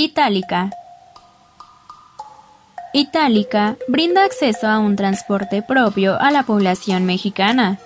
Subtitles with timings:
[0.00, 0.70] Itálica.
[2.92, 7.80] Itálica brinda acceso a un transporte propio a la población mexicana,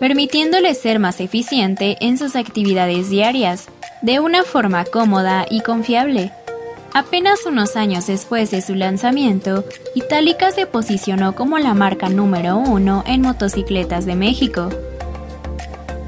[0.00, 3.68] permitiéndole ser más eficiente en sus actividades diarias,
[4.02, 6.32] de una forma cómoda y confiable.
[6.94, 13.04] Apenas unos años después de su lanzamiento, Itálica se posicionó como la marca número uno
[13.06, 14.68] en motocicletas de México.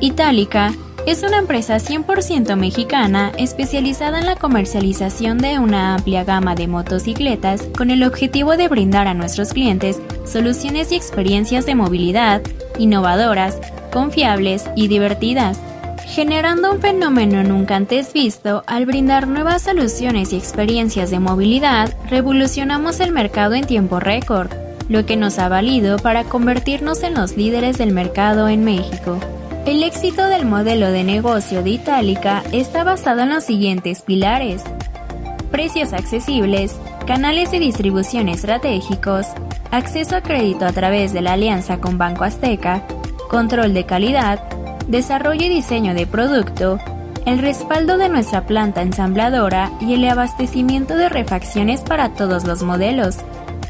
[0.00, 0.74] Itálica
[1.06, 7.62] es una empresa 100% mexicana especializada en la comercialización de una amplia gama de motocicletas
[7.76, 12.42] con el objetivo de brindar a nuestros clientes soluciones y experiencias de movilidad
[12.78, 13.58] innovadoras,
[13.92, 15.58] confiables y divertidas,
[16.06, 23.00] generando un fenómeno nunca antes visto al brindar nuevas soluciones y experiencias de movilidad, revolucionamos
[23.00, 24.50] el mercado en tiempo récord,
[24.88, 29.18] lo que nos ha valido para convertirnos en los líderes del mercado en México.
[29.66, 34.62] El éxito del modelo de negocio de Itálica está basado en los siguientes pilares.
[35.50, 36.76] Precios accesibles,
[37.06, 39.28] canales de distribución estratégicos,
[39.70, 42.86] acceso a crédito a través de la alianza con Banco Azteca,
[43.30, 44.46] control de calidad,
[44.86, 46.78] desarrollo y diseño de producto,
[47.24, 53.16] el respaldo de nuestra planta ensambladora y el abastecimiento de refacciones para todos los modelos.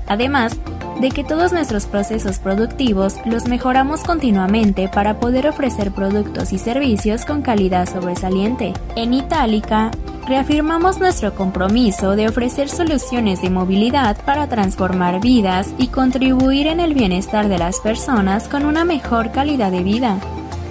[0.09, 0.59] Además,
[1.01, 7.25] de que todos nuestros procesos productivos los mejoramos continuamente para poder ofrecer productos y servicios
[7.25, 8.73] con calidad sobresaliente.
[8.97, 9.91] En Itálica,
[10.27, 16.95] reafirmamos nuestro compromiso de ofrecer soluciones de movilidad para transformar vidas y contribuir en el
[16.95, 20.19] bienestar de las personas con una mejor calidad de vida.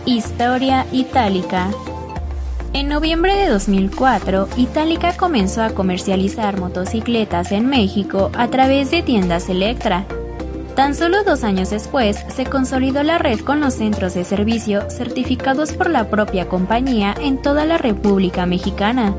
[0.06, 1.70] Historia Itálica
[2.74, 9.48] en noviembre de 2004, Itálica comenzó a comercializar motocicletas en México a través de tiendas
[9.48, 10.06] Electra.
[10.76, 15.74] Tan solo dos años después, se consolidó la red con los centros de servicio certificados
[15.74, 19.14] por la propia compañía en toda la República Mexicana.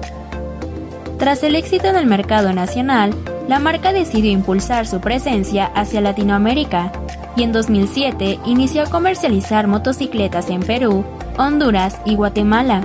[1.19, 3.15] Tras el éxito en el mercado nacional,
[3.49, 6.91] la marca decidió impulsar su presencia hacia Latinoamérica
[7.37, 11.05] y en 2007 inició a comercializar motocicletas en Perú,
[11.39, 12.85] Honduras y Guatemala.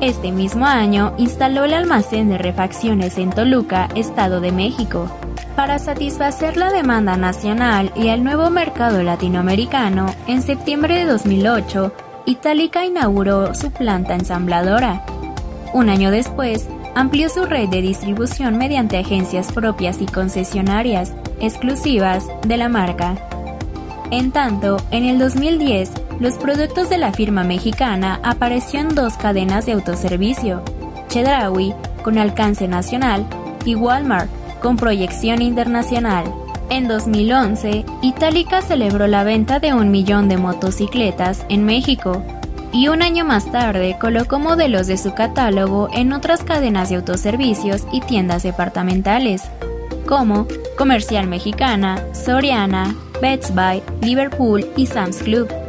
[0.00, 5.10] Este mismo año instaló el almacén de refacciones en Toluca, Estado de México.
[5.56, 11.92] Para satisfacer la demanda nacional y el nuevo mercado latinoamericano, en septiembre de 2008,
[12.26, 15.06] Itálica inauguró su planta ensambladora.
[15.72, 22.56] Un año después, amplió su red de distribución mediante agencias propias y concesionarias exclusivas de
[22.58, 23.16] la marca.
[24.10, 29.66] En tanto, en el 2010, los productos de la firma mexicana apareció en dos cadenas
[29.66, 30.62] de autoservicio,
[31.08, 33.26] Chedraui, con alcance nacional,
[33.64, 36.24] y Walmart, con proyección internacional.
[36.70, 42.22] En 2011, Itálica celebró la venta de un millón de motocicletas en México,
[42.72, 47.86] y un año más tarde colocó modelos de su catálogo en otras cadenas de autoservicios
[47.92, 49.42] y tiendas departamentales,
[50.06, 55.65] como Comercial Mexicana, Soriana, Best Buy, Liverpool y Sam's Club.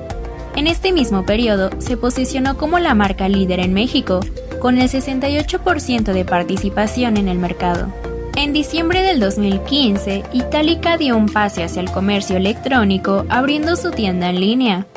[0.57, 4.21] En este mismo periodo se posicionó como la marca líder en México,
[4.59, 7.93] con el 68% de participación en el mercado.
[8.35, 14.31] En diciembre del 2015, Itálica dio un pase hacia el comercio electrónico abriendo su tienda
[14.31, 14.87] en línea,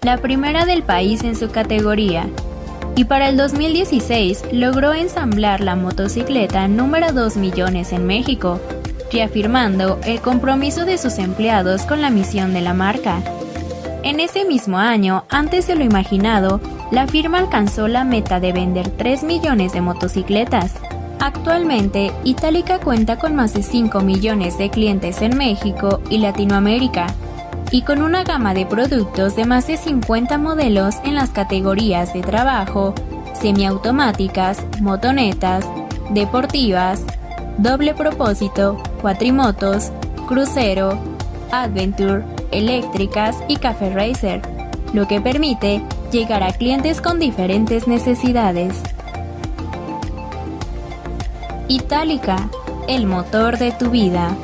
[0.00, 2.26] la primera del país en su categoría,
[2.96, 8.58] y para el 2016 logró ensamblar la motocicleta número 2 millones en México,
[9.12, 13.22] reafirmando el compromiso de sus empleados con la misión de la marca.
[14.02, 18.88] En ese mismo año, antes de lo imaginado, la firma alcanzó la meta de vender
[18.88, 20.72] 3 millones de motocicletas.
[21.18, 27.08] Actualmente, Itálica cuenta con más de 5 millones de clientes en México y Latinoamérica,
[27.70, 32.22] y con una gama de productos de más de 50 modelos en las categorías de
[32.22, 32.94] trabajo,
[33.34, 35.66] semiautomáticas, motonetas,
[36.08, 37.02] deportivas,
[37.58, 39.92] doble propósito, cuatrimotos,
[40.26, 40.98] crucero,
[41.52, 44.42] adventure, eléctricas y café racer,
[44.92, 48.82] lo que permite llegar a clientes con diferentes necesidades.
[51.68, 52.50] Itálica,
[52.88, 54.36] el motor de tu vida.